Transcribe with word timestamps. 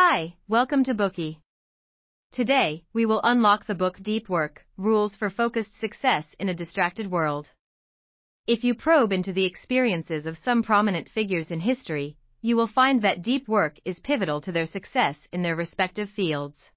Hi, 0.00 0.36
welcome 0.46 0.84
to 0.84 0.94
Bookey. 0.94 1.38
Today, 2.30 2.84
we 2.92 3.04
will 3.04 3.20
unlock 3.24 3.66
the 3.66 3.74
book 3.74 3.98
Deep 4.00 4.28
Work 4.28 4.64
Rules 4.76 5.16
for 5.16 5.28
Focused 5.28 5.76
Success 5.80 6.36
in 6.38 6.48
a 6.48 6.54
Distracted 6.54 7.10
World. 7.10 7.50
If 8.46 8.62
you 8.62 8.76
probe 8.76 9.10
into 9.10 9.32
the 9.32 9.44
experiences 9.44 10.24
of 10.24 10.38
some 10.38 10.62
prominent 10.62 11.08
figures 11.08 11.50
in 11.50 11.58
history, 11.58 12.16
you 12.40 12.54
will 12.54 12.68
find 12.68 13.02
that 13.02 13.22
deep 13.22 13.48
work 13.48 13.80
is 13.84 13.98
pivotal 13.98 14.40
to 14.42 14.52
their 14.52 14.66
success 14.66 15.26
in 15.32 15.42
their 15.42 15.56
respective 15.56 16.08
fields. 16.10 16.70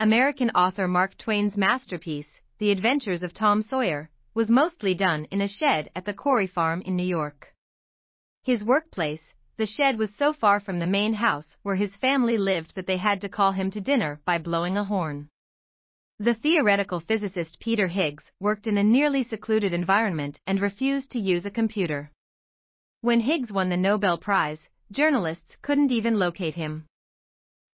American 0.00 0.48
author 0.52 0.88
Mark 0.88 1.18
Twain's 1.18 1.58
masterpiece, 1.58 2.40
The 2.56 2.70
Adventures 2.70 3.22
of 3.22 3.34
Tom 3.34 3.60
Sawyer, 3.60 4.08
was 4.32 4.48
mostly 4.48 4.94
done 4.94 5.26
in 5.26 5.42
a 5.42 5.48
shed 5.48 5.90
at 5.94 6.06
the 6.06 6.14
Quarry 6.14 6.46
Farm 6.46 6.80
in 6.80 6.96
New 6.96 7.06
York. 7.06 7.52
His 8.42 8.64
workplace, 8.64 9.34
the 9.62 9.66
shed 9.66 9.96
was 9.96 10.12
so 10.16 10.32
far 10.32 10.58
from 10.58 10.80
the 10.80 10.86
main 10.88 11.12
house 11.12 11.56
where 11.62 11.76
his 11.76 11.94
family 11.94 12.36
lived 12.36 12.74
that 12.74 12.84
they 12.84 12.96
had 12.96 13.20
to 13.20 13.28
call 13.28 13.52
him 13.52 13.70
to 13.70 13.80
dinner 13.80 14.20
by 14.24 14.36
blowing 14.36 14.76
a 14.76 14.82
horn. 14.82 15.28
The 16.18 16.34
theoretical 16.34 16.98
physicist 16.98 17.60
Peter 17.60 17.86
Higgs 17.86 18.32
worked 18.40 18.66
in 18.66 18.76
a 18.76 18.82
nearly 18.82 19.22
secluded 19.22 19.72
environment 19.72 20.40
and 20.48 20.60
refused 20.60 21.12
to 21.12 21.20
use 21.20 21.46
a 21.46 21.50
computer. 21.60 22.10
When 23.02 23.20
Higgs 23.20 23.52
won 23.52 23.68
the 23.68 23.76
Nobel 23.76 24.18
Prize, 24.18 24.68
journalists 24.90 25.56
couldn't 25.62 25.92
even 25.92 26.18
locate 26.18 26.56
him. 26.56 26.86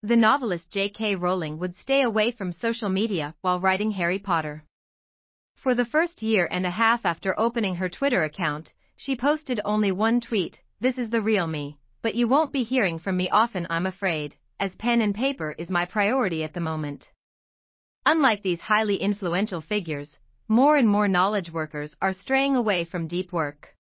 The 0.03 0.17
novelist 0.29 0.71
J.K. 0.71 1.17
Rowling 1.17 1.59
would 1.59 1.75
stay 1.75 2.03
away 2.03 2.33
from 2.33 2.53
social 2.53 2.91
media 2.91 3.35
while 3.41 3.61
writing 3.61 3.93
Harry 3.93 4.19
Potter. 4.19 4.63
For 5.57 5.75
the 5.75 5.87
first 5.87 6.21
year 6.21 6.49
and 6.51 6.67
a 6.67 6.71
half 6.83 7.07
after 7.07 7.33
opening 7.41 7.77
her 7.77 7.89
Twitter 7.89 8.25
account, 8.25 8.75
she 8.95 9.17
posted 9.17 9.59
only 9.65 9.91
one 9.91 10.21
tweet 10.21 10.61
This 10.81 10.97
is 10.97 11.11
the 11.11 11.21
real 11.21 11.49
me, 11.49 11.77
but 12.03 12.15
you 12.15 12.29
won't 12.29 12.53
be 12.53 12.63
hearing 12.63 13.01
from 13.01 13.17
me 13.17 13.29
often, 13.31 13.67
I'm 13.69 13.85
afraid, 13.85 14.37
as 14.61 14.77
pen 14.77 15.01
and 15.01 15.13
paper 15.13 15.57
is 15.59 15.71
my 15.71 15.85
priority 15.85 16.45
at 16.45 16.55
the 16.55 16.61
moment. 16.61 17.11
Unlike 18.07 18.45
these 18.45 18.61
highly 18.61 18.95
influential 18.95 19.61
figures, 19.61 20.19
more 20.47 20.77
and 20.77 20.89
more 20.89 21.09
knowledge 21.09 21.51
workers 21.51 21.97
are 22.01 22.13
straying 22.13 22.55
away 22.55 22.85
from 22.85 23.09
deep 23.09 23.33
work. 23.33 23.75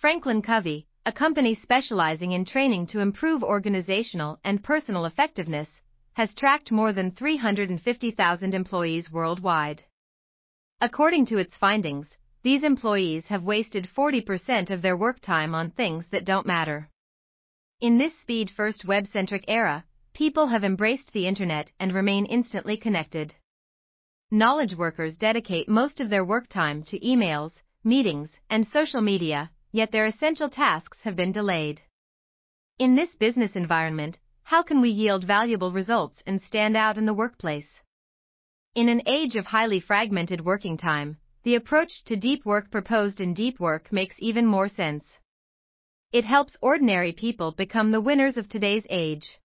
Franklin 0.00 0.42
Covey, 0.42 0.86
a 1.04 1.10
company 1.10 1.56
specializing 1.56 2.30
in 2.30 2.44
training 2.44 2.86
to 2.86 3.00
improve 3.00 3.42
organizational 3.42 4.38
and 4.44 4.62
personal 4.62 5.06
effectiveness, 5.06 5.80
has 6.12 6.34
tracked 6.34 6.70
more 6.70 6.92
than 6.92 7.10
350,000 7.10 8.54
employees 8.54 9.10
worldwide. 9.10 9.82
According 10.80 11.26
to 11.26 11.38
its 11.38 11.56
findings, 11.56 12.16
these 12.46 12.62
employees 12.62 13.26
have 13.26 13.42
wasted 13.42 13.88
40% 13.92 14.70
of 14.70 14.80
their 14.80 14.96
work 14.96 15.18
time 15.20 15.52
on 15.52 15.68
things 15.68 16.04
that 16.12 16.24
don't 16.24 16.46
matter. 16.46 16.88
In 17.80 17.98
this 17.98 18.16
speed 18.20 18.52
first 18.56 18.84
web 18.84 19.08
centric 19.08 19.44
era, 19.48 19.84
people 20.14 20.46
have 20.46 20.62
embraced 20.62 21.12
the 21.12 21.26
internet 21.26 21.72
and 21.80 21.92
remain 21.92 22.24
instantly 22.24 22.76
connected. 22.76 23.34
Knowledge 24.30 24.76
workers 24.76 25.16
dedicate 25.16 25.68
most 25.68 25.98
of 25.98 26.08
their 26.08 26.24
work 26.24 26.46
time 26.48 26.84
to 26.84 27.00
emails, 27.00 27.62
meetings, 27.82 28.38
and 28.48 28.64
social 28.64 29.00
media, 29.00 29.50
yet 29.72 29.90
their 29.90 30.06
essential 30.06 30.48
tasks 30.48 30.98
have 31.02 31.16
been 31.16 31.32
delayed. 31.32 31.82
In 32.78 32.94
this 32.94 33.16
business 33.16 33.56
environment, 33.56 34.20
how 34.44 34.62
can 34.62 34.80
we 34.80 34.90
yield 34.90 35.24
valuable 35.24 35.72
results 35.72 36.22
and 36.28 36.40
stand 36.40 36.76
out 36.76 36.96
in 36.96 37.06
the 37.06 37.20
workplace? 37.22 37.80
In 38.76 38.88
an 38.88 39.02
age 39.04 39.34
of 39.34 39.46
highly 39.46 39.80
fragmented 39.80 40.44
working 40.44 40.76
time, 40.76 41.18
the 41.46 41.54
approach 41.54 42.02
to 42.04 42.16
deep 42.16 42.44
work 42.44 42.72
proposed 42.72 43.20
in 43.20 43.32
Deep 43.32 43.60
Work 43.60 43.92
makes 43.92 44.16
even 44.18 44.44
more 44.44 44.68
sense. 44.68 45.06
It 46.10 46.24
helps 46.24 46.56
ordinary 46.60 47.12
people 47.12 47.52
become 47.52 47.92
the 47.92 48.00
winners 48.00 48.36
of 48.36 48.48
today's 48.48 48.84
age. 48.90 49.38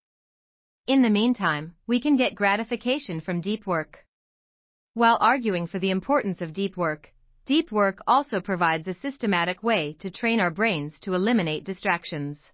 In 0.88 1.02
the 1.02 1.16
meantime, 1.20 1.76
we 1.86 2.00
can 2.00 2.16
get 2.16 2.34
gratification 2.34 3.20
from 3.20 3.40
deep 3.40 3.68
work. 3.68 4.04
While 4.94 5.16
arguing 5.20 5.68
for 5.68 5.78
the 5.78 5.92
importance 5.92 6.40
of 6.40 6.52
deep 6.52 6.76
work, 6.76 7.12
Deep 7.46 7.70
work 7.70 7.98
also 8.04 8.40
provides 8.40 8.88
a 8.88 8.94
systematic 8.94 9.62
way 9.62 9.96
to 10.00 10.10
train 10.10 10.40
our 10.40 10.50
brains 10.50 10.98
to 11.02 11.14
eliminate 11.14 11.62
distractions. 11.62 12.50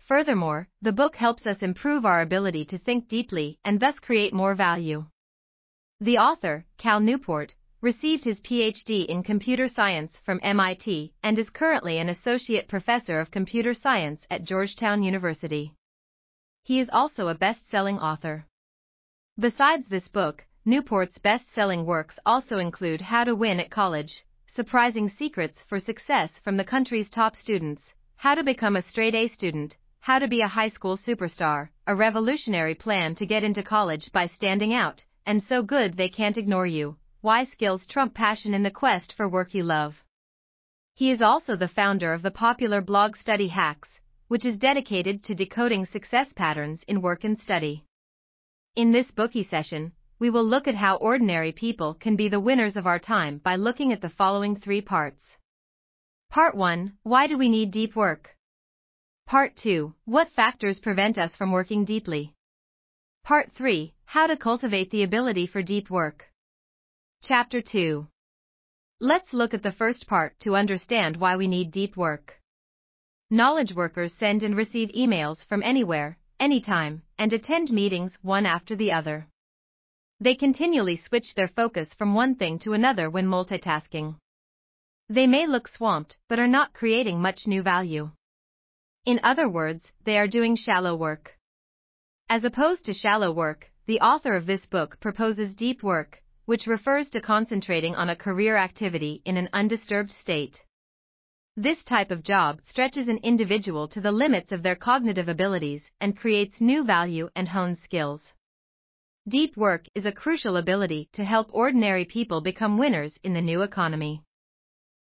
Furthermore, 0.00 0.66
the 0.82 0.98
book 1.00 1.14
helps 1.14 1.46
us 1.46 1.62
improve 1.62 2.04
our 2.04 2.22
ability 2.22 2.64
to 2.64 2.78
think 2.78 3.06
deeply 3.06 3.56
and 3.64 3.78
thus 3.78 4.00
create 4.00 4.34
more 4.34 4.56
value. 4.56 5.04
The 6.00 6.18
author, 6.18 6.64
Cal 6.76 6.98
Newport, 6.98 7.54
received 7.80 8.24
his 8.24 8.40
PhD 8.40 9.06
in 9.06 9.22
computer 9.22 9.68
science 9.68 10.16
from 10.24 10.40
MIT 10.42 11.12
and 11.22 11.38
is 11.38 11.50
currently 11.50 11.98
an 11.98 12.08
associate 12.08 12.66
professor 12.66 13.20
of 13.20 13.30
computer 13.30 13.72
science 13.72 14.26
at 14.30 14.44
Georgetown 14.44 15.02
University. 15.02 15.72
He 16.64 16.80
is 16.80 16.90
also 16.92 17.28
a 17.28 17.34
best 17.34 17.70
selling 17.70 17.98
author. 17.98 18.46
Besides 19.38 19.86
this 19.88 20.08
book, 20.08 20.44
Newport's 20.66 21.16
best-selling 21.18 21.86
works 21.86 22.18
also 22.26 22.58
include 22.58 23.00
How 23.00 23.24
to 23.24 23.34
Win 23.34 23.60
at 23.60 23.70
College, 23.70 24.24
Surprising 24.48 25.08
Secrets 25.08 25.60
for 25.68 25.78
Success 25.78 26.32
from 26.44 26.56
the 26.56 26.64
Country's 26.64 27.08
Top 27.08 27.36
Students, 27.36 27.94
How 28.16 28.34
to 28.34 28.42
Become 28.42 28.76
a 28.76 28.82
Straight 28.82 29.14
A 29.14 29.28
Student, 29.28 29.76
How 30.00 30.18
to 30.18 30.28
Be 30.28 30.42
a 30.42 30.48
High 30.48 30.68
School 30.68 30.98
Superstar, 30.98 31.68
A 31.86 31.94
Revolutionary 31.94 32.74
Plan 32.74 33.14
to 33.14 33.24
Get 33.24 33.44
into 33.44 33.62
College 33.62 34.10
by 34.12 34.26
Standing 34.26 34.74
Out, 34.74 35.04
and 35.24 35.42
So 35.42 35.62
Good 35.62 35.96
They 35.96 36.08
Can't 36.08 36.36
Ignore 36.36 36.66
You, 36.66 36.96
Why 37.20 37.42
Skills 37.42 37.84
Trump 37.88 38.14
Passion 38.14 38.54
in 38.54 38.62
the 38.62 38.70
Quest 38.70 39.12
for 39.12 39.28
Work 39.28 39.52
You 39.52 39.64
Love. 39.64 40.04
He 40.94 41.10
is 41.10 41.20
also 41.20 41.56
the 41.56 41.66
founder 41.66 42.12
of 42.12 42.22
the 42.22 42.30
popular 42.30 42.80
blog 42.80 43.16
Study 43.16 43.48
Hacks, 43.48 43.98
which 44.28 44.44
is 44.44 44.56
dedicated 44.56 45.24
to 45.24 45.34
decoding 45.34 45.84
success 45.84 46.32
patterns 46.32 46.84
in 46.86 47.02
work 47.02 47.24
and 47.24 47.36
study. 47.36 47.82
In 48.76 48.92
this 48.92 49.10
Bookey 49.10 49.44
session, 49.44 49.90
we 50.20 50.30
will 50.30 50.44
look 50.44 50.68
at 50.68 50.76
how 50.76 50.94
ordinary 50.98 51.50
people 51.50 51.94
can 51.94 52.14
be 52.14 52.28
the 52.28 52.38
winners 52.38 52.76
of 52.76 52.86
our 52.86 53.00
time 53.00 53.38
by 53.38 53.56
looking 53.56 53.92
at 53.92 54.00
the 54.00 54.08
following 54.08 54.54
three 54.54 54.80
parts. 54.80 55.38
Part 56.30 56.54
1 56.54 56.98
Why 57.02 57.26
do 57.26 57.36
we 57.36 57.48
need 57.48 57.72
deep 57.72 57.96
work? 57.96 58.36
Part 59.26 59.56
2 59.56 59.92
What 60.04 60.30
factors 60.30 60.78
prevent 60.78 61.18
us 61.18 61.34
from 61.34 61.50
working 61.50 61.84
deeply? 61.84 62.36
Part 63.24 63.50
3 63.56 63.92
How 64.04 64.28
to 64.28 64.36
cultivate 64.36 64.92
the 64.92 65.02
ability 65.02 65.48
for 65.48 65.64
deep 65.64 65.90
work. 65.90 66.30
Chapter 67.20 67.60
2 67.60 68.06
Let's 69.00 69.32
look 69.32 69.52
at 69.52 69.64
the 69.64 69.72
first 69.72 70.06
part 70.06 70.38
to 70.40 70.54
understand 70.54 71.16
why 71.16 71.36
we 71.36 71.48
need 71.48 71.72
deep 71.72 71.96
work. 71.96 72.40
Knowledge 73.28 73.74
workers 73.74 74.12
send 74.14 74.44
and 74.44 74.56
receive 74.56 74.90
emails 74.90 75.44
from 75.44 75.64
anywhere, 75.64 76.16
anytime, 76.38 77.02
and 77.18 77.32
attend 77.32 77.72
meetings 77.72 78.16
one 78.22 78.46
after 78.46 78.76
the 78.76 78.92
other. 78.92 79.26
They 80.20 80.36
continually 80.36 80.96
switch 80.96 81.34
their 81.34 81.48
focus 81.48 81.92
from 81.92 82.14
one 82.14 82.36
thing 82.36 82.60
to 82.60 82.72
another 82.72 83.10
when 83.10 83.26
multitasking. 83.26 84.16
They 85.08 85.26
may 85.26 85.48
look 85.48 85.66
swamped, 85.66 86.16
but 86.28 86.38
are 86.38 86.46
not 86.46 86.72
creating 86.72 87.20
much 87.20 87.48
new 87.48 87.62
value. 87.62 88.12
In 89.06 89.18
other 89.24 89.48
words, 89.48 89.90
they 90.04 90.18
are 90.18 90.28
doing 90.28 90.54
shallow 90.54 90.94
work. 90.94 91.36
As 92.28 92.44
opposed 92.44 92.84
to 92.84 92.94
shallow 92.94 93.32
work, 93.32 93.68
the 93.86 94.00
author 94.00 94.36
of 94.36 94.46
this 94.46 94.66
book 94.66 95.00
proposes 95.00 95.56
deep 95.56 95.82
work, 95.82 96.22
which 96.48 96.66
refers 96.66 97.10
to 97.10 97.20
concentrating 97.20 97.94
on 97.94 98.08
a 98.08 98.16
career 98.16 98.56
activity 98.56 99.20
in 99.26 99.36
an 99.36 99.50
undisturbed 99.52 100.10
state. 100.10 100.56
This 101.58 101.84
type 101.84 102.10
of 102.10 102.22
job 102.22 102.60
stretches 102.66 103.06
an 103.06 103.18
individual 103.22 103.86
to 103.88 104.00
the 104.00 104.10
limits 104.10 104.50
of 104.50 104.62
their 104.62 104.74
cognitive 104.74 105.28
abilities 105.28 105.90
and 106.00 106.16
creates 106.16 106.58
new 106.58 106.84
value 106.84 107.28
and 107.36 107.46
hones 107.46 107.82
skills. 107.84 108.32
Deep 109.28 109.58
work 109.58 109.84
is 109.94 110.06
a 110.06 110.18
crucial 110.22 110.56
ability 110.56 111.10
to 111.12 111.22
help 111.22 111.48
ordinary 111.52 112.06
people 112.06 112.40
become 112.40 112.78
winners 112.78 113.18
in 113.22 113.34
the 113.34 113.42
new 113.42 113.60
economy. 113.60 114.22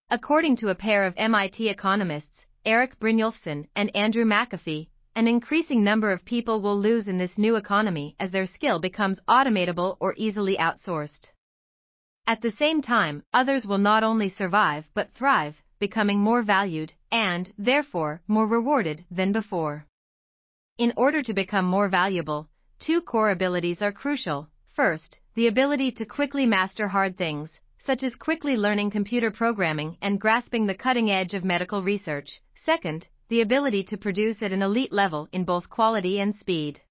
According 0.09 0.55
to 0.57 0.69
a 0.69 0.75
pair 0.75 1.03
of 1.03 1.13
MIT 1.17 1.67
economists, 1.67 2.45
Eric 2.63 2.97
Brynjolfsson 3.01 3.67
and 3.75 3.93
Andrew 3.93 4.23
McAfee, 4.23 4.87
an 5.15 5.27
increasing 5.27 5.83
number 5.83 6.11
of 6.11 6.25
people 6.25 6.59
will 6.59 6.79
lose 6.79 7.07
in 7.07 7.19
this 7.19 7.37
new 7.37 7.55
economy 7.55 8.16
as 8.19 8.31
their 8.31 8.47
skill 8.47 8.79
becomes 8.79 9.19
automatable 9.28 9.96
or 9.99 10.16
easily 10.17 10.57
outsourced. 10.57 11.33
At 12.25 12.41
the 12.41 12.52
same 12.52 12.81
time, 12.81 13.23
others 13.34 13.66
will 13.66 13.78
not 13.78 14.03
only 14.03 14.29
survive 14.29 14.87
but 14.93 15.14
thrive, 15.14 15.61
becoming 15.79 16.20
more 16.20 16.43
valued 16.43 16.93
and, 17.11 17.53
therefore, 17.58 18.22
more 18.28 18.47
rewarded 18.47 19.05
than 19.11 19.31
before. 19.31 19.85
In 20.78 20.93
order 20.96 21.22
to 21.22 21.34
become 21.34 21.66
more 21.66 21.90
valuable, 21.90 22.49
Two 22.85 22.99
core 22.99 23.31
abilities 23.31 23.81
are 23.81 23.93
crucial. 23.93 24.49
First, 24.75 25.17
the 25.35 25.47
ability 25.47 25.93
to 25.93 26.05
quickly 26.05 26.46
master 26.46 26.90
hard 26.90 27.17
things, 27.17 27.58
such 27.78 28.03
as 28.03 28.14
quickly 28.16 28.58
learning 28.58 28.91
computer 28.91 29.31
programming 29.31 29.97
and 30.02 30.20
grasping 30.20 30.66
the 30.66 30.75
cutting 30.75 31.09
edge 31.09 31.34
of 31.34 31.46
medical 31.46 31.81
research. 31.81 32.41
Second, 32.55 33.08
the 33.29 33.40
ability 33.40 33.85
to 33.85 33.96
produce 33.96 34.41
at 34.41 34.52
an 34.52 34.61
elite 34.61 34.91
level 34.91 35.29
in 35.31 35.46
both 35.46 35.70
quality 35.70 36.20
and 36.20 36.35
speed. 36.35 36.81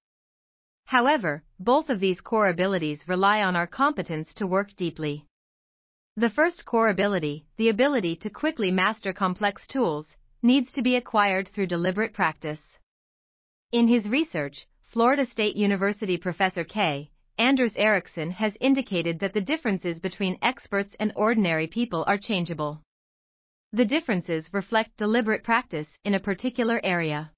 However, 0.85 1.43
both 1.59 1.89
of 1.89 1.99
these 1.99 2.21
core 2.21 2.49
abilities 2.49 3.07
rely 3.07 3.41
on 3.41 3.55
our 3.55 3.67
competence 3.67 4.33
to 4.35 4.47
work 4.47 4.75
deeply. 4.75 5.25
The 6.15 6.29
first 6.29 6.65
core 6.65 6.89
ability, 6.89 7.45
the 7.57 7.69
ability 7.69 8.15
to 8.17 8.29
quickly 8.29 8.69
master 8.69 9.13
complex 9.13 9.65
tools, 9.65 10.15
needs 10.43 10.71
to 10.73 10.83
be 10.83 10.95
acquired 10.95 11.47
through 11.47 11.67
deliberate 11.67 12.13
practice. 12.13 12.61
In 13.71 13.87
his 13.87 14.07
research, 14.07 14.67
Florida 14.91 15.25
State 15.25 15.55
University 15.55 16.17
professor 16.17 16.63
K. 16.63 17.09
Anders 17.39 17.73
Ericsson 17.75 18.29
has 18.29 18.55
indicated 18.61 19.17
that 19.19 19.33
the 19.33 19.41
differences 19.41 19.99
between 19.99 20.37
experts 20.43 20.95
and 20.99 21.11
ordinary 21.15 21.65
people 21.65 22.03
are 22.05 22.19
changeable. 22.19 22.83
The 23.71 23.85
differences 23.85 24.53
reflect 24.53 24.97
deliberate 24.97 25.43
practice 25.43 25.97
in 26.03 26.13
a 26.13 26.19
particular 26.19 26.79
area. 26.83 27.31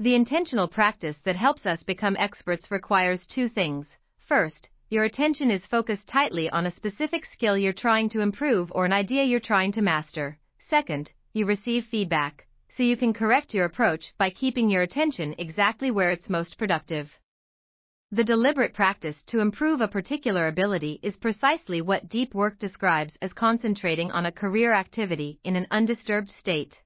The 0.00 0.14
intentional 0.14 0.68
practice 0.68 1.18
that 1.24 1.34
helps 1.34 1.66
us 1.66 1.82
become 1.82 2.16
experts 2.20 2.70
requires 2.70 3.26
two 3.26 3.48
things. 3.48 3.98
First, 4.28 4.68
your 4.90 5.02
attention 5.02 5.50
is 5.50 5.66
focused 5.66 6.06
tightly 6.06 6.48
on 6.50 6.66
a 6.66 6.70
specific 6.70 7.26
skill 7.26 7.58
you're 7.58 7.72
trying 7.72 8.08
to 8.10 8.20
improve 8.20 8.70
or 8.72 8.84
an 8.84 8.92
idea 8.92 9.24
you're 9.24 9.40
trying 9.40 9.72
to 9.72 9.82
master. 9.82 10.38
Second, 10.60 11.10
you 11.32 11.46
receive 11.46 11.84
feedback, 11.86 12.46
so 12.68 12.84
you 12.84 12.96
can 12.96 13.12
correct 13.12 13.52
your 13.52 13.64
approach 13.64 14.12
by 14.18 14.30
keeping 14.30 14.70
your 14.70 14.82
attention 14.82 15.34
exactly 15.36 15.90
where 15.90 16.12
it's 16.12 16.30
most 16.30 16.56
productive. 16.58 17.18
The 18.12 18.22
deliberate 18.22 18.74
practice 18.74 19.24
to 19.26 19.40
improve 19.40 19.80
a 19.80 19.88
particular 19.88 20.46
ability 20.46 21.00
is 21.02 21.16
precisely 21.16 21.82
what 21.82 22.08
deep 22.08 22.34
work 22.34 22.60
describes 22.60 23.18
as 23.20 23.32
concentrating 23.32 24.12
on 24.12 24.26
a 24.26 24.32
career 24.32 24.72
activity 24.72 25.40
in 25.42 25.56
an 25.56 25.66
undisturbed 25.72 26.30
state. 26.30 26.80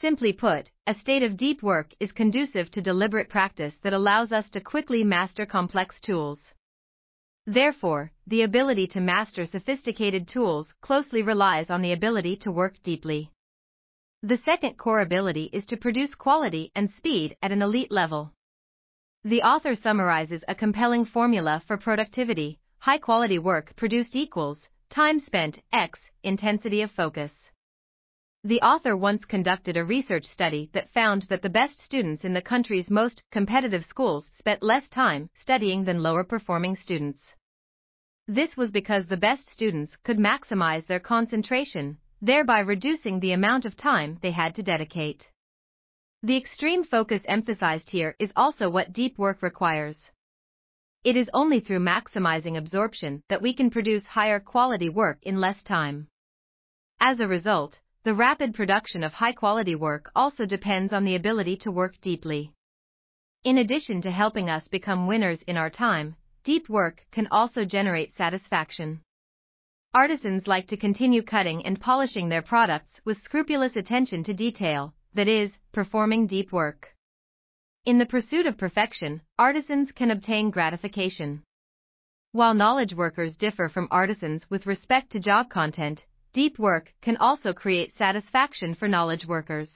Simply 0.00 0.32
put, 0.32 0.70
a 0.86 0.94
state 0.94 1.22
of 1.22 1.36
deep 1.36 1.62
work 1.62 1.94
is 2.00 2.10
conducive 2.10 2.70
to 2.72 2.82
deliberate 2.82 3.28
practice 3.28 3.78
that 3.82 3.92
allows 3.92 4.32
us 4.32 4.50
to 4.50 4.60
quickly 4.60 5.04
master 5.04 5.46
complex 5.46 6.00
tools. 6.00 6.52
Therefore, 7.46 8.10
the 8.26 8.42
ability 8.42 8.86
to 8.88 9.00
master 9.00 9.46
sophisticated 9.46 10.26
tools 10.26 10.74
closely 10.80 11.22
relies 11.22 11.70
on 11.70 11.80
the 11.80 11.92
ability 11.92 12.36
to 12.38 12.50
work 12.50 12.82
deeply. 12.82 13.30
The 14.22 14.36
second 14.38 14.78
core 14.78 15.00
ability 15.00 15.50
is 15.52 15.64
to 15.66 15.76
produce 15.76 16.14
quality 16.14 16.72
and 16.74 16.90
speed 16.90 17.36
at 17.40 17.52
an 17.52 17.62
elite 17.62 17.92
level. 17.92 18.32
The 19.22 19.42
author 19.42 19.74
summarizes 19.74 20.44
a 20.48 20.54
compelling 20.54 21.04
formula 21.04 21.62
for 21.66 21.76
productivity 21.76 22.58
high 22.78 22.98
quality 22.98 23.38
work 23.38 23.74
produced 23.76 24.14
equals 24.14 24.68
time 24.90 25.18
spent 25.20 25.60
x 25.72 26.00
intensity 26.22 26.82
of 26.82 26.90
focus. 26.90 27.32
The 28.46 28.60
author 28.60 28.94
once 28.94 29.24
conducted 29.24 29.78
a 29.78 29.86
research 29.86 30.26
study 30.26 30.68
that 30.74 30.90
found 30.90 31.22
that 31.30 31.40
the 31.40 31.48
best 31.48 31.82
students 31.82 32.24
in 32.24 32.34
the 32.34 32.42
country's 32.42 32.90
most 32.90 33.22
competitive 33.30 33.86
schools 33.86 34.28
spent 34.34 34.62
less 34.62 34.86
time 34.90 35.30
studying 35.34 35.84
than 35.84 36.02
lower 36.02 36.24
performing 36.24 36.76
students. 36.76 37.34
This 38.28 38.54
was 38.54 38.70
because 38.70 39.06
the 39.06 39.16
best 39.16 39.48
students 39.48 39.96
could 39.96 40.18
maximize 40.18 40.86
their 40.86 41.00
concentration, 41.00 41.96
thereby 42.20 42.58
reducing 42.60 43.18
the 43.18 43.32
amount 43.32 43.64
of 43.64 43.78
time 43.78 44.18
they 44.20 44.32
had 44.32 44.54
to 44.56 44.62
dedicate. 44.62 45.30
The 46.22 46.36
extreme 46.36 46.84
focus 46.84 47.22
emphasized 47.24 47.88
here 47.88 48.14
is 48.18 48.32
also 48.36 48.68
what 48.68 48.92
deep 48.92 49.16
work 49.16 49.40
requires. 49.40 50.10
It 51.02 51.16
is 51.16 51.30
only 51.32 51.60
through 51.60 51.80
maximizing 51.80 52.58
absorption 52.58 53.22
that 53.30 53.40
we 53.40 53.54
can 53.54 53.70
produce 53.70 54.04
higher 54.04 54.38
quality 54.38 54.90
work 54.90 55.20
in 55.22 55.40
less 55.40 55.62
time. 55.62 56.08
As 57.00 57.20
a 57.20 57.26
result, 57.26 57.80
the 58.04 58.14
rapid 58.14 58.54
production 58.54 59.02
of 59.02 59.14
high 59.14 59.32
quality 59.32 59.74
work 59.74 60.10
also 60.14 60.44
depends 60.44 60.92
on 60.92 61.06
the 61.06 61.16
ability 61.16 61.56
to 61.56 61.70
work 61.70 61.98
deeply. 62.02 62.52
In 63.44 63.56
addition 63.58 64.02
to 64.02 64.10
helping 64.10 64.50
us 64.50 64.68
become 64.68 65.06
winners 65.06 65.40
in 65.46 65.56
our 65.56 65.70
time, 65.70 66.14
deep 66.44 66.68
work 66.68 67.02
can 67.10 67.26
also 67.30 67.64
generate 67.64 68.14
satisfaction. 68.14 69.00
Artisans 69.94 70.46
like 70.46 70.66
to 70.66 70.76
continue 70.76 71.22
cutting 71.22 71.64
and 71.64 71.80
polishing 71.80 72.28
their 72.28 72.42
products 72.42 73.00
with 73.06 73.22
scrupulous 73.22 73.74
attention 73.74 74.22
to 74.24 74.34
detail, 74.34 74.92
that 75.14 75.28
is, 75.28 75.56
performing 75.72 76.26
deep 76.26 76.52
work. 76.52 76.94
In 77.86 77.98
the 77.98 78.06
pursuit 78.06 78.44
of 78.44 78.58
perfection, 78.58 79.22
artisans 79.38 79.92
can 79.92 80.10
obtain 80.10 80.50
gratification. 80.50 81.42
While 82.32 82.52
knowledge 82.52 82.92
workers 82.92 83.36
differ 83.36 83.70
from 83.70 83.88
artisans 83.90 84.44
with 84.50 84.66
respect 84.66 85.12
to 85.12 85.20
job 85.20 85.48
content, 85.48 86.04
deep 86.34 86.58
work 86.58 86.92
can 87.00 87.16
also 87.16 87.52
create 87.52 87.94
satisfaction 87.94 88.74
for 88.74 88.88
knowledge 88.88 89.24
workers. 89.24 89.70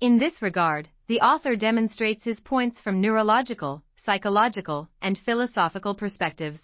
In 0.00 0.18
this 0.18 0.40
regard, 0.40 0.88
the 1.08 1.20
author 1.20 1.56
demonstrates 1.56 2.24
his 2.24 2.38
points 2.38 2.80
from 2.80 3.00
neurological, 3.00 3.82
psychological, 3.96 4.88
and 5.02 5.18
philosophical 5.18 5.96
perspectives. 5.96 6.60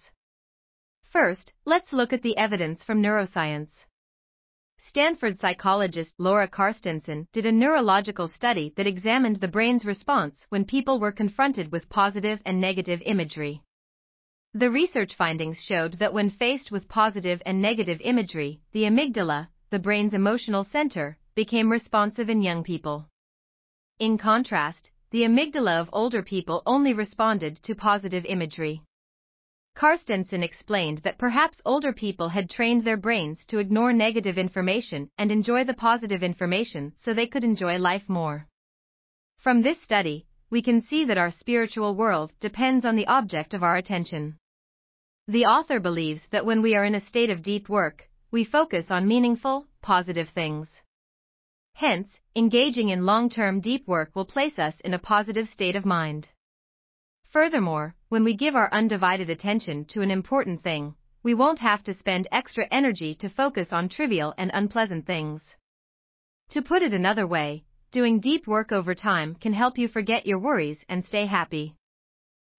First, 1.10 1.52
let's 1.64 1.92
look 1.92 2.12
at 2.12 2.22
the 2.22 2.36
evidence 2.36 2.84
from 2.84 3.02
neuroscience. 3.02 3.72
Stanford 4.78 5.40
psychologist 5.40 6.14
Laura 6.18 6.46
Carstensen 6.46 7.26
did 7.32 7.46
a 7.46 7.52
neurological 7.52 8.28
study 8.28 8.72
that 8.76 8.86
examined 8.86 9.40
the 9.40 9.48
brain's 9.48 9.84
response 9.84 10.46
when 10.50 10.64
people 10.64 11.00
were 11.00 11.10
confronted 11.10 11.72
with 11.72 11.88
positive 11.88 12.38
and 12.46 12.60
negative 12.60 13.02
imagery. 13.04 13.60
The 14.56 14.70
research 14.70 15.16
findings 15.16 15.58
showed 15.60 15.94
that 15.94 16.14
when 16.14 16.30
faced 16.30 16.70
with 16.70 16.88
positive 16.88 17.42
and 17.44 17.60
negative 17.60 18.00
imagery, 18.00 18.60
the 18.70 18.84
amygdala, 18.84 19.48
the 19.70 19.80
brain's 19.80 20.14
emotional 20.14 20.62
center, 20.62 21.18
became 21.34 21.72
responsive 21.72 22.30
in 22.30 22.40
young 22.40 22.62
people. 22.62 23.08
In 23.98 24.16
contrast, 24.16 24.90
the 25.10 25.24
amygdala 25.24 25.80
of 25.80 25.90
older 25.92 26.22
people 26.22 26.62
only 26.66 26.94
responded 26.94 27.56
to 27.64 27.74
positive 27.74 28.24
imagery. 28.26 28.80
Carstensen 29.74 30.44
explained 30.44 30.98
that 30.98 31.18
perhaps 31.18 31.60
older 31.64 31.92
people 31.92 32.28
had 32.28 32.48
trained 32.48 32.84
their 32.84 32.96
brains 32.96 33.44
to 33.46 33.58
ignore 33.58 33.92
negative 33.92 34.38
information 34.38 35.10
and 35.18 35.32
enjoy 35.32 35.64
the 35.64 35.74
positive 35.74 36.22
information 36.22 36.92
so 37.00 37.12
they 37.12 37.26
could 37.26 37.42
enjoy 37.42 37.76
life 37.76 38.08
more. 38.08 38.46
From 39.40 39.62
this 39.62 39.82
study, 39.82 40.26
we 40.48 40.62
can 40.62 40.80
see 40.80 41.04
that 41.06 41.18
our 41.18 41.32
spiritual 41.32 41.96
world 41.96 42.32
depends 42.38 42.84
on 42.84 42.94
the 42.94 43.08
object 43.08 43.52
of 43.52 43.64
our 43.64 43.76
attention. 43.76 44.38
The 45.26 45.46
author 45.46 45.80
believes 45.80 46.20
that 46.32 46.44
when 46.44 46.60
we 46.60 46.76
are 46.76 46.84
in 46.84 46.94
a 46.94 47.00
state 47.00 47.30
of 47.30 47.42
deep 47.42 47.70
work, 47.70 48.06
we 48.30 48.44
focus 48.44 48.90
on 48.90 49.08
meaningful, 49.08 49.66
positive 49.80 50.28
things. 50.28 50.82
Hence, 51.72 52.18
engaging 52.36 52.90
in 52.90 53.06
long 53.06 53.30
term 53.30 53.60
deep 53.60 53.88
work 53.88 54.14
will 54.14 54.26
place 54.26 54.58
us 54.58 54.78
in 54.80 54.92
a 54.92 54.98
positive 54.98 55.48
state 55.48 55.76
of 55.76 55.86
mind. 55.86 56.28
Furthermore, 57.30 57.96
when 58.10 58.22
we 58.22 58.36
give 58.36 58.54
our 58.54 58.70
undivided 58.70 59.30
attention 59.30 59.86
to 59.86 60.02
an 60.02 60.10
important 60.10 60.62
thing, 60.62 60.94
we 61.22 61.32
won't 61.32 61.58
have 61.58 61.82
to 61.84 61.94
spend 61.94 62.28
extra 62.30 62.68
energy 62.70 63.14
to 63.14 63.30
focus 63.30 63.72
on 63.72 63.88
trivial 63.88 64.34
and 64.36 64.50
unpleasant 64.52 65.06
things. 65.06 65.42
To 66.50 66.60
put 66.60 66.82
it 66.82 66.92
another 66.92 67.26
way, 67.26 67.64
doing 67.92 68.20
deep 68.20 68.46
work 68.46 68.72
over 68.72 68.94
time 68.94 69.36
can 69.36 69.54
help 69.54 69.78
you 69.78 69.88
forget 69.88 70.26
your 70.26 70.38
worries 70.38 70.84
and 70.90 71.02
stay 71.02 71.24
happy. 71.24 71.76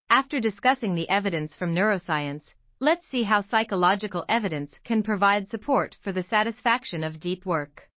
After 0.08 0.38
discussing 0.38 0.94
the 0.94 1.08
evidence 1.08 1.54
from 1.56 1.74
neuroscience, 1.74 2.54
let's 2.78 3.06
see 3.08 3.24
how 3.24 3.40
psychological 3.40 4.24
evidence 4.28 4.72
can 4.84 5.02
provide 5.02 5.48
support 5.48 5.96
for 6.00 6.12
the 6.12 6.22
satisfaction 6.22 7.02
of 7.02 7.18
deep 7.18 7.44
work. 7.44 7.88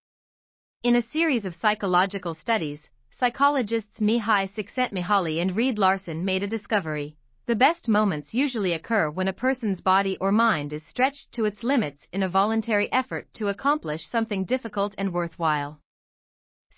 In 0.82 0.96
a 0.96 1.04
series 1.04 1.46
of 1.46 1.56
psychological 1.56 2.34
studies, 2.34 2.90
psychologists 3.12 4.00
Mihaly 4.00 4.50
Csikszentmihalyi 4.54 5.40
and 5.40 5.56
Reed 5.56 5.78
Larson 5.78 6.26
made 6.26 6.42
a 6.42 6.48
discovery. 6.48 7.16
The 7.46 7.56
best 7.56 7.88
moments 7.88 8.34
usually 8.34 8.74
occur 8.74 9.12
when 9.12 9.28
a 9.28 9.34
person's 9.34 9.80
body 9.80 10.18
or 10.18 10.32
mind 10.32 10.74
is 10.74 10.86
stretched 10.88 11.32
to 11.34 11.46
its 11.46 11.62
limits 11.62 12.08
in 12.12 12.24
a 12.24 12.30
voluntary 12.30 12.92
effort 12.92 13.32
to 13.36 13.50
accomplish 13.50 14.08
something 14.08 14.46
difficult 14.46 14.96
and 14.98 15.14
worthwhile. 15.14 15.80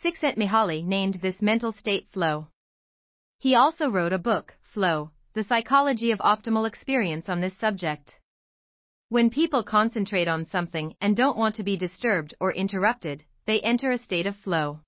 Csikszentmihalyi 0.03 0.83
named 0.83 1.15
this 1.21 1.41
mental 1.41 1.71
state 1.71 2.09
flow. 2.11 2.47
He 3.39 3.55
also 3.55 3.89
wrote 3.89 4.13
a 4.13 4.19
book, 4.19 4.55
Flow, 4.73 5.11
the 5.33 5.43
psychology 5.43 6.11
of 6.11 6.19
optimal 6.19 6.67
experience 6.67 7.29
on 7.29 7.39
this 7.39 7.57
subject. 7.57 8.13
When 9.09 9.29
people 9.29 9.63
concentrate 9.63 10.27
on 10.27 10.45
something 10.45 10.95
and 10.99 11.15
don't 11.15 11.37
want 11.37 11.55
to 11.55 11.63
be 11.63 11.77
disturbed 11.77 12.33
or 12.39 12.53
interrupted, 12.53 13.23
they 13.45 13.61
enter 13.61 13.91
a 13.91 13.97
state 13.97 14.27
of 14.27 14.35
flow. 14.37 14.81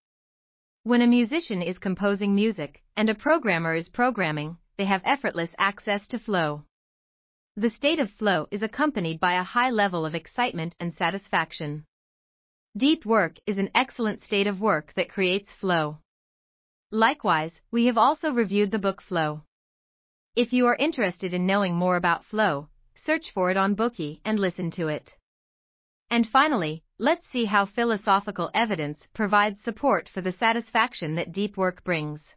When 0.84 1.02
a 1.02 1.08
musician 1.08 1.62
is 1.62 1.78
composing 1.78 2.36
music 2.36 2.84
and 2.98 3.10
a 3.10 3.16
programmer 3.16 3.74
is 3.76 3.88
programming, 3.90 4.58
they 4.78 4.86
have 4.86 5.02
effortless 5.06 5.56
access 5.58 6.08
to 6.10 6.20
flow. 6.20 6.66
The 7.56 7.70
state 7.70 8.00
of 8.00 8.10
flow 8.12 8.48
is 8.52 8.64
accompanied 8.64 9.20
by 9.20 9.34
a 9.34 9.44
high 9.44 9.70
level 9.70 10.06
of 10.06 10.16
excitement 10.16 10.76
and 10.80 10.94
satisfaction. 10.94 11.86
Deep 12.76 13.06
work 13.06 13.38
is 13.46 13.58
an 13.60 13.70
excellent 13.76 14.22
state 14.24 14.48
of 14.48 14.60
work 14.60 14.94
that 14.96 15.10
creates 15.10 15.54
flow. 15.54 16.00
Likewise, 16.92 17.60
we 17.72 17.86
have 17.86 17.98
also 17.98 18.32
reviewed 18.32 18.72
the 18.72 18.80
book 18.80 19.02
Flow. 19.02 19.44
If 20.36 20.52
you 20.52 20.66
are 20.66 20.76
interested 20.78 21.32
in 21.36 21.46
knowing 21.46 21.76
more 21.76 21.96
about 21.96 22.26
flow, 22.26 22.68
search 22.96 23.30
for 23.36 23.52
it 23.52 23.58
on 23.58 23.76
Bookey 23.76 24.20
and 24.26 24.40
listen 24.40 24.72
to 24.72 24.88
it. 24.88 25.14
And 26.10 26.28
finally, 26.28 26.84
let's 26.98 27.28
see 27.28 27.46
how 27.46 27.68
philosophical 27.68 28.50
evidence 28.52 29.06
provides 29.14 29.62
support 29.62 30.10
for 30.10 30.22
the 30.22 30.32
satisfaction 30.32 31.14
that 31.16 31.34
deep 31.34 31.56
work 31.56 31.84
brings. 31.84 32.34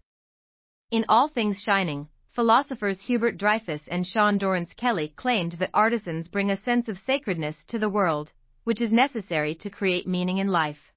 In 0.91 1.07
All 1.09 1.29
Things 1.29 1.62
Shining, 1.62 2.09
philosophers 2.33 3.00
Hubert 3.00 3.38
Dreyfus 3.38 3.88
and 3.88 4.07
Sean 4.07 4.37
Dorrance 4.37 4.75
Kelly 4.75 5.15
claimed 5.17 5.53
that 5.53 5.71
artisans 5.73 6.29
bring 6.29 6.50
a 6.50 6.57
sense 6.59 6.88
of 6.88 6.99
sacredness 6.99 7.65
to 7.69 7.79
the 7.79 7.88
world, 7.88 8.31
which 8.65 8.83
is 8.83 8.93
necessary 8.93 9.55
to 9.55 9.71
create 9.71 10.07
meaning 10.07 10.37
in 10.37 10.49
life. 10.49 10.93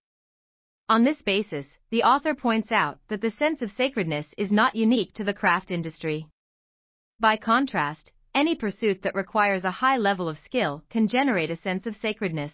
On 0.90 1.06
this 1.06 1.22
basis, 1.22 1.78
the 1.92 2.04
author 2.04 2.36
points 2.36 2.74
out 2.74 3.00
that 3.08 3.22
the 3.22 3.32
sense 3.32 3.62
of 3.62 3.72
sacredness 3.72 4.34
is 4.38 4.52
not 4.52 4.76
unique 4.76 5.14
to 5.14 5.24
the 5.24 5.34
craft 5.34 5.72
industry. 5.72 6.28
By 7.22 7.36
contrast, 7.36 8.14
any 8.34 8.56
pursuit 8.56 9.02
that 9.02 9.14
requires 9.14 9.66
a 9.66 9.72
high 9.72 9.98
level 9.98 10.30
of 10.30 10.40
skill 10.40 10.86
can 10.90 11.10
generate 11.10 11.52
a 11.52 11.58
sense 11.58 11.86
of 11.86 11.98
sacredness. 11.98 12.54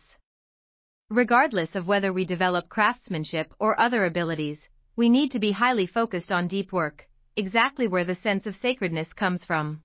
Regardless 1.11 1.75
of 1.75 1.85
whether 1.85 2.11
we 2.11 2.25
develop 2.25 2.67
craftsmanship 2.67 3.53
or 3.59 3.79
other 3.79 4.05
abilities, 4.05 4.67
we 4.95 5.07
need 5.07 5.29
to 5.31 5.39
be 5.39 5.51
highly 5.51 5.85
focused 5.85 6.31
on 6.31 6.47
deep 6.47 6.71
work, 6.71 7.07
exactly 7.35 7.87
where 7.87 8.05
the 8.05 8.15
sense 8.15 8.47
of 8.47 8.55
sacredness 8.55 9.13
comes 9.13 9.43
from. 9.45 9.83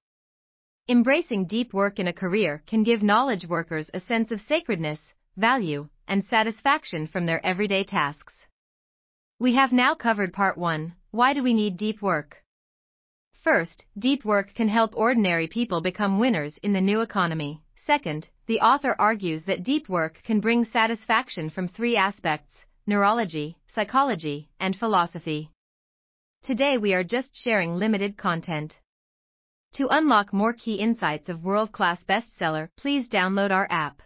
Embracing 0.89 1.45
deep 1.45 1.75
work 1.75 1.99
in 1.99 2.09
a 2.09 2.13
career 2.15 2.63
can 2.67 2.83
give 2.83 3.03
knowledge 3.03 3.47
workers 3.47 3.91
a 3.93 4.01
sense 4.01 4.31
of 4.31 4.41
sacredness, 4.41 5.13
value, 5.37 5.91
and 6.09 6.25
satisfaction 6.25 7.07
from 7.07 7.27
their 7.27 7.45
everyday 7.45 7.85
tasks. 7.85 8.47
We 9.39 9.57
have 9.57 9.73
now 9.73 9.95
covered 9.95 10.33
part 10.33 10.57
1 10.57 10.95
Why 11.11 11.35
do 11.35 11.43
we 11.43 11.53
need 11.53 11.77
deep 11.77 12.01
work? 12.01 12.43
First, 13.43 13.87
deep 13.99 14.23
work 14.25 14.53
can 14.55 14.69
help 14.69 14.95
ordinary 14.95 15.49
people 15.49 15.81
become 15.81 16.19
winners 16.19 16.59
in 16.63 16.75
the 16.75 16.81
new 16.81 17.01
economy. 17.01 17.63
Second, 17.87 18.29
the 18.47 18.61
author 18.61 18.95
argues 18.99 19.45
that 19.45 19.63
deep 19.63 19.89
work 19.89 20.21
can 20.25 20.41
bring 20.41 20.67
satisfaction 20.67 21.49
from 21.49 21.67
three 21.67 21.97
aspects 21.97 22.67
neurology, 22.87 23.57
psychology, 23.75 24.51
and 24.59 24.77
philosophy. 24.77 25.51
Today 26.43 26.77
we 26.77 26.93
are 26.93 27.05
just 27.05 27.31
sharing 27.35 27.77
limited 27.77 28.19
content. 28.19 28.79
To 29.75 29.89
unlock 29.89 30.33
more 30.33 30.53
key 30.53 30.75
insights 30.75 31.29
of 31.29 31.45
world 31.45 31.73
class 31.73 32.05
bestseller, 32.05 32.69
please 32.77 33.09
download 33.09 33.53
our 33.53 33.69
app. 33.71 34.03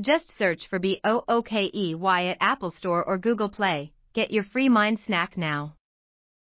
Just 0.00 0.30
search 0.36 0.68
for 0.68 0.78
BOOKEY 0.78 2.30
at 2.30 2.36
Apple 2.40 2.70
Store 2.70 3.02
or 3.02 3.18
Google 3.18 3.48
Play. 3.48 3.92
Get 4.14 4.30
your 4.30 4.44
free 4.44 4.68
mind 4.68 5.00
snack 5.04 5.36
now. 5.36 5.77